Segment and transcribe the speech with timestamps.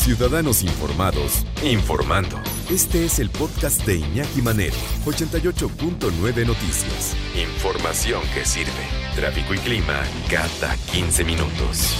[0.00, 2.40] Ciudadanos informados, informando.
[2.70, 7.14] Este es el podcast de Iñaki Manero, 88.9 Noticias.
[7.36, 8.72] Información que sirve.
[9.14, 11.94] Tráfico y clima cada 15 minutos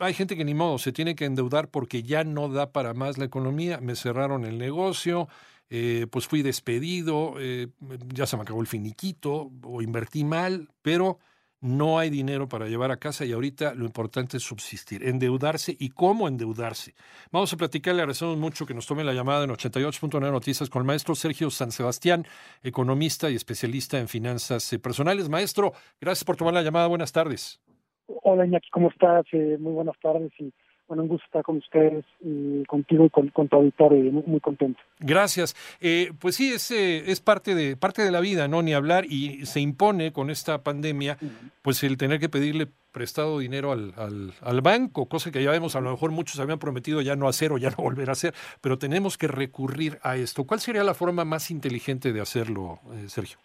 [0.00, 3.16] hay gente que ni modo se tiene que endeudar porque ya no da para más
[3.16, 3.80] la economía.
[3.80, 5.26] Me cerraron el negocio,
[5.70, 7.68] eh, pues fui despedido, eh,
[8.12, 11.18] ya se me acabó el finiquito o invertí mal, pero
[11.66, 15.90] no hay dinero para llevar a casa y ahorita lo importante es subsistir, endeudarse y
[15.90, 16.94] cómo endeudarse.
[17.32, 20.80] Vamos a platicar, le agradecemos mucho que nos tome la llamada en 88.9 Noticias con
[20.80, 22.24] el maestro Sergio San Sebastián,
[22.62, 25.28] economista y especialista en finanzas eh, personales.
[25.28, 27.60] Maestro, gracias por tomar la llamada, buenas tardes.
[28.06, 29.26] Hola Iñaki, ¿cómo estás?
[29.32, 30.52] Eh, muy buenas tardes y
[30.88, 34.80] bueno, un gusto estar con ustedes y contigo y con, tu auditorio, muy, muy contento.
[35.00, 35.56] Gracias.
[35.80, 38.62] Eh, pues sí, es, eh, es parte, de, parte de la vida, ¿no?
[38.62, 41.18] Ni hablar y se impone con esta pandemia,
[41.62, 45.76] pues el tener que pedirle prestado dinero al, al, al, banco, cosa que ya vemos,
[45.76, 48.32] a lo mejor muchos habían prometido ya no hacer o ya no volver a hacer,
[48.60, 50.44] pero tenemos que recurrir a esto.
[50.44, 53.38] ¿Cuál sería la forma más inteligente de hacerlo, Sergio?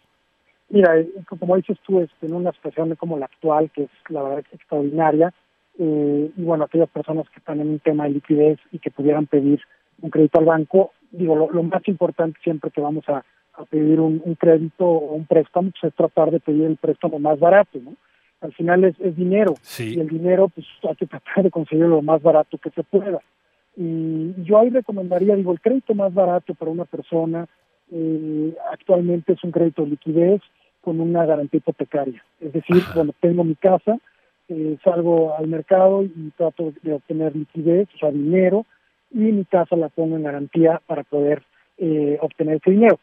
[0.72, 4.22] Mira, eh, como dices tú, este, en una situación como la actual, que es la
[4.22, 5.34] verdad extraordinaria,
[5.78, 9.26] eh, y bueno, aquellas personas que están en un tema de liquidez y que pudieran
[9.26, 9.60] pedir
[10.00, 13.24] un crédito al banco, digo, lo, más importante siempre que vamos a,
[13.70, 17.78] pedir un, crédito o un préstamo, pues es tratar de pedir el préstamo más barato,
[17.78, 17.94] ¿no?
[18.40, 22.20] Al final es, dinero, y el dinero, pues hay que tratar de conseguir lo más
[22.22, 23.20] barato que se pueda.
[23.76, 27.46] Y yo ahí recomendaría, digo, el crédito más barato para una persona
[27.92, 30.40] eh, actualmente es un crédito de liquidez,
[30.82, 32.22] con una garantía hipotecaria.
[32.40, 33.98] Es decir, bueno, tengo mi casa,
[34.52, 38.66] eh, salgo al mercado y trato de obtener liquidez, o sea, dinero,
[39.10, 41.42] y mi casa la pongo en garantía para poder
[41.78, 42.98] eh, obtener ese dinero.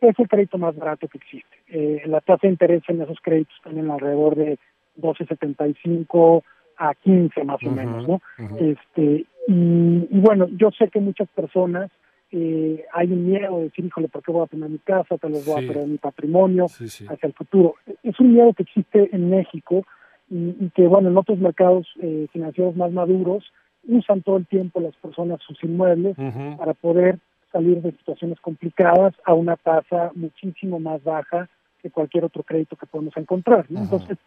[0.00, 1.56] Es el crédito más barato que existe.
[1.68, 4.58] Eh, la tasa de interés en esos créditos están alrededor de
[5.00, 6.42] 12.75
[6.76, 8.20] a 15 más o menos, ¿no?
[8.58, 11.90] Este y, y bueno, yo sé que muchas personas
[12.36, 15.16] eh, hay un miedo de decir, híjole, ¿por qué voy a poner mi casa?
[15.18, 17.76] Tal vez voy a perder mi patrimonio hacia el futuro.
[18.02, 19.86] Es un miedo que existe en México
[20.30, 23.44] y, que, bueno, en otros mercados eh, financieros más maduros
[23.86, 26.16] usan todo el tiempo las personas sus inmuebles
[26.56, 27.18] para poder
[27.52, 31.48] salir de situaciones complicadas a una tasa muchísimo más baja
[31.82, 33.66] que cualquier otro crédito que podemos encontrar.
[33.68, 34.18] Entonces,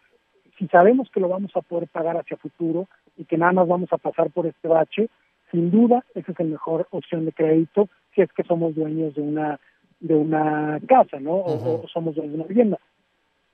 [0.56, 3.92] si sabemos que lo vamos a poder pagar hacia futuro y que nada más vamos
[3.92, 5.08] a pasar por este bache,
[5.50, 9.22] sin duda, esa es la mejor opción de crédito si es que somos dueños de
[9.22, 9.60] una
[10.00, 11.34] de una casa, ¿no?
[11.34, 12.78] o, somos dueños de una vivienda.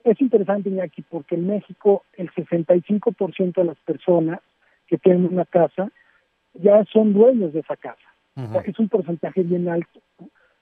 [0.05, 4.39] Es interesante, aquí porque en México el 65% de las personas
[4.87, 5.91] que tienen una casa
[6.53, 7.97] ya son dueños de esa casa.
[8.65, 9.99] es un porcentaje bien alto.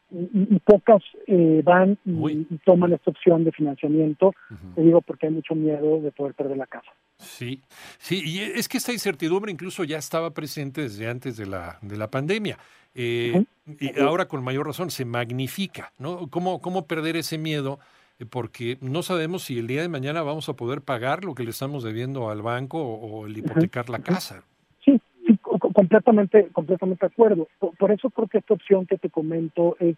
[0.10, 4.34] Y, pocas eh, van y, toman esta opción de financiamiento,
[4.76, 6.92] te digo porque hay mucho miedo de poder perder la casa.
[7.18, 7.62] Sí,
[7.98, 11.98] sí, y es que esta incertidumbre incluso ya estaba presente desde antes de la, de
[11.98, 12.58] la pandemia.
[12.96, 13.44] Eh,
[13.80, 16.28] y ahora con mayor razón se magnifica, ¿no?
[16.30, 17.80] ¿Cómo, cómo perder ese miedo?
[18.20, 21.44] Eh, porque no sabemos si el día de mañana vamos a poder pagar lo que
[21.44, 24.44] le estamos debiendo al banco o, el hipotecar la casa.
[24.84, 27.48] Sí, sí, completamente, completamente de acuerdo.
[27.60, 29.98] por, eso creo que esta opción que te comento es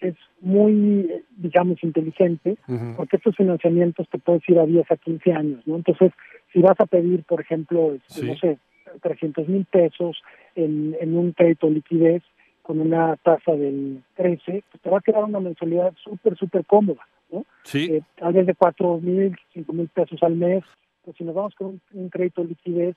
[0.00, 2.56] es muy, digamos, inteligente,
[2.96, 5.76] porque estos financiamientos te puedes ir a 10 a 15 años, ¿no?
[5.76, 6.12] Entonces,
[6.52, 8.58] si vas a pedir, por ejemplo, este, no sé,
[9.02, 10.22] 300 mil pesos
[10.54, 12.22] en, en un crédito de liquidez
[12.62, 17.06] con una tasa del 13, pues te va a quedar una mensualidad súper, súper cómoda,
[17.32, 17.44] ¿no?
[17.64, 17.90] Sí.
[17.92, 20.64] Eh, vez de 4 mil, 5 mil pesos al mes,
[21.02, 22.96] pues si nos vamos con un crédito de liquidez,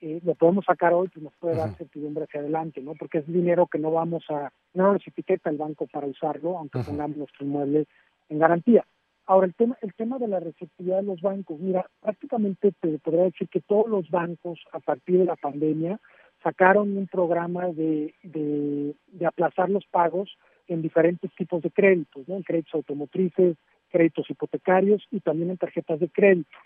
[0.00, 2.94] eh, lo podemos sacar hoy, pues nos puede dar certidumbre hacia adelante, ¿no?
[2.94, 6.80] Porque es dinero que no vamos a, no nos etiqueta el banco para usarlo, aunque
[6.80, 7.86] pongamos nuestro inmueble
[8.30, 8.86] en garantía.
[9.26, 13.24] Ahora, el tema, el tema de la receptividad de los bancos, mira, prácticamente te podría
[13.24, 16.00] decir que todos los bancos a partir de la pandemia
[16.42, 22.36] sacaron un programa de, de, de aplazar los pagos en diferentes tipos de créditos, ¿no?
[22.36, 23.56] En créditos automotrices,
[23.90, 26.56] créditos hipotecarios y también en tarjetas de crédito.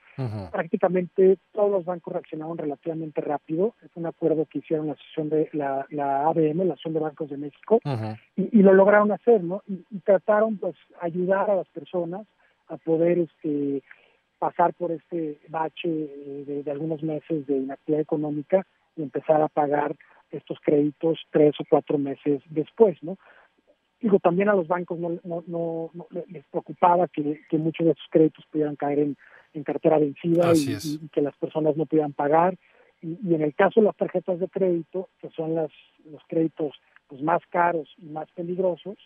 [0.52, 3.74] Prácticamente todos los bancos reaccionaron relativamente rápido.
[3.82, 7.30] Es un acuerdo que hicieron la asociación de la, la ABM, la Asociación de Bancos
[7.30, 7.80] de México,
[8.36, 9.62] y, lo lograron hacer, ¿no?
[9.66, 12.26] Y, trataron, pues, ayudar a las personas
[12.68, 13.82] a poder, este,
[14.38, 18.66] pasar por este bache de, de, algunos meses de inactividad económica
[18.96, 19.96] y empezar a pagar
[20.30, 23.18] estos créditos tres o cuatro meses después, ¿no?
[24.04, 28.06] Digo, también a los bancos no, no, no, les preocupaba que, que, muchos de estos
[28.10, 29.16] créditos pudieran caer en,
[29.54, 32.54] en cartera vencida y, y, que las personas no pudieran pagar.
[33.00, 35.70] Y, y, en el caso de las tarjetas de crédito, que son las,
[36.04, 36.74] los créditos
[37.08, 38.98] pues, más caros y más peligrosos,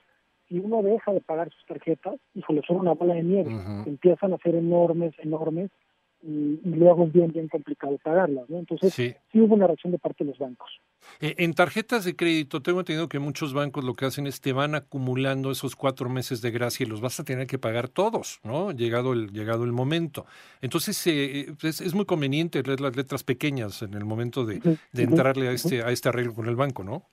[0.49, 3.53] si uno deja de pagar sus tarjetas, híjole, son una bola de nieve.
[3.87, 5.71] Empiezan a ser enormes, enormes,
[6.23, 8.59] y, y, luego es bien, bien complicado pagarlas, ¿no?
[8.59, 9.15] Entonces, sí.
[9.33, 9.41] sí.
[9.41, 10.69] hubo una reacción de parte de los bancos.
[11.21, 14.53] Eh, en tarjetas de crédito, tengo entendido que muchos bancos lo que hacen es te
[14.53, 18.41] van acumulando esos cuatro meses de gracia y los vas a tener que pagar todos,
[18.43, 18.73] ¿no?
[18.73, 20.27] Llegado el, llegado el momento.
[20.61, 24.61] Entonces, eh, es, es, muy conveniente leer las letras pequeñas en el momento de,
[24.93, 27.05] de entrarle a este, a este arreglo con el banco, ¿no?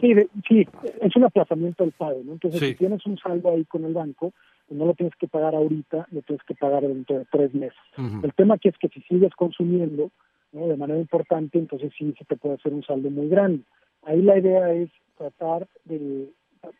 [0.00, 0.66] Sí, de, sí,
[1.00, 2.32] es un aplazamiento del pago, ¿no?
[2.32, 2.66] Entonces, sí.
[2.68, 4.34] si tienes un saldo ahí con el banco,
[4.70, 7.78] no lo tienes que pagar ahorita, lo tienes que pagar dentro de tres meses.
[7.96, 8.24] Uh -huh.
[8.24, 10.10] El tema aquí es que si sigues consumiendo
[10.52, 10.66] ¿no?
[10.66, 13.62] de manera importante, entonces sí se te puede hacer un saldo muy grande.
[14.02, 16.28] Ahí la idea es tratar de,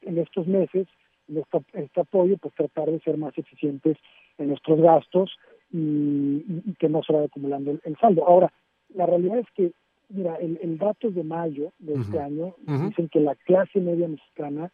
[0.02, 0.86] en estos meses,
[1.28, 3.96] en este, este apoyo, pues tratar de ser más eficientes
[4.38, 5.36] en nuestros gastos
[5.72, 8.26] y, y, y que no se vaya acumulando el, el saldo.
[8.26, 8.52] Ahora,
[8.94, 9.72] la realidad es que
[10.08, 12.02] mira, el, el dato de mayo de uh -huh.
[12.02, 12.88] este año uh -huh.
[12.88, 14.70] dicen que la clase media mexicana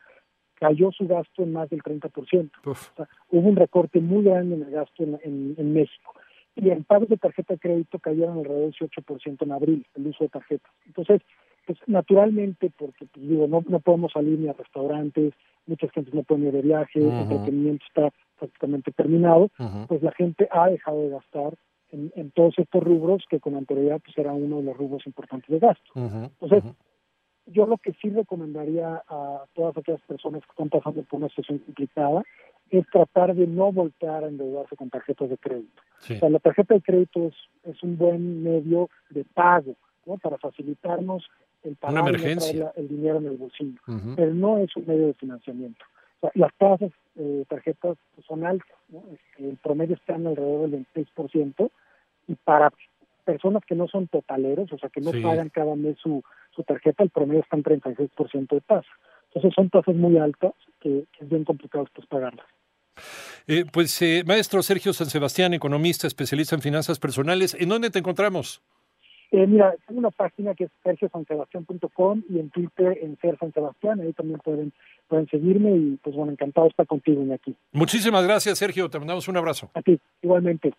[0.63, 2.51] cayó su gasto en más del 30%.
[2.65, 6.15] O sea, hubo un recorte muy grande en el gasto en, en, en México.
[6.55, 10.23] Y en pagos de tarjeta de crédito cayeron alrededor del 18% en abril, el uso
[10.23, 10.71] de tarjetas.
[10.87, 11.21] Entonces,
[11.67, 15.35] pues naturalmente, porque pues, digo, no, no podemos salir ni a restaurantes,
[15.67, 17.13] muchas gentes no pueden ir de viaje, uh -huh.
[17.13, 19.87] el entretenimiento está prácticamente terminado, uh -huh.
[19.89, 21.55] pues la gente ha dejado de gastar
[21.91, 25.49] en, en, todos estos rubros que con anterioridad pues era uno de los rubros importantes
[25.51, 25.91] de gasto.
[25.97, 26.63] Uh -huh, Entonces.
[27.47, 31.59] Yo lo que sí recomendaría a todas aquellas personas que están pasando por una situación
[31.59, 32.23] complicada
[32.71, 35.83] es tratar de no voltear a endeudarse con tarjetas de crédito.
[35.99, 36.15] Sí.
[36.15, 37.35] O sea, la tarjeta de crédito es,
[37.65, 39.75] es un buen medio de pago
[40.07, 40.17] ¿no?
[40.17, 41.29] para facilitarnos
[41.63, 42.09] el pagar
[42.77, 44.15] el dinero en el bolsillo, uh -huh.
[44.17, 45.85] pero no es un medio de financiamiento.
[46.19, 47.97] O sea, las tasas eh, tarjetas
[48.27, 49.03] son altas, ¿no?
[49.13, 51.71] este, el promedio está en alrededor del 26%,
[52.29, 52.73] y para
[53.23, 55.21] personas que no son totaleros, o sea, que no sí.
[55.21, 56.23] pagan cada mes su,
[56.55, 58.89] su tarjeta, el promedio está en 36% de tasa.
[59.29, 62.47] Entonces son tasas muy altas que, que es bien complicado pues pagarlas.
[63.47, 67.99] Eh, pues, eh, maestro Sergio San Sebastián, economista, especialista en finanzas personales, ¿en dónde te
[67.99, 68.63] encontramos?
[69.33, 74.01] Eh, mira, tengo una página que es sergiosansebastián.com y en Twitter en Ser San Sebastián,
[74.01, 74.75] ahí también pueden,
[75.09, 77.57] pueden seguirme y pues bueno, encantado estar contigo aquí.
[77.73, 79.71] Muchísimas gracias, Sergio, te mandamos un abrazo.
[79.73, 80.75] A ti, igualmente.